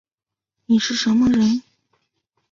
[0.65, 1.61] 你是什么人